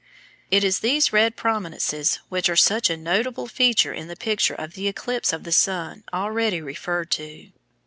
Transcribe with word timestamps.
It 0.49 0.63
is 0.63 0.79
these 0.79 1.13
red 1.13 1.35
"prominences" 1.35 2.21
which 2.27 2.49
are 2.49 2.55
such 2.55 2.89
a 2.89 2.97
notable 2.97 3.45
feature 3.45 3.93
in 3.93 4.07
the 4.07 4.15
picture 4.15 4.55
of 4.55 4.73
the 4.73 4.87
eclipse 4.87 5.31
of 5.31 5.43
the 5.43 5.51
sun 5.51 6.03
already 6.11 6.59
referred 6.59 7.11
to. 7.11 7.51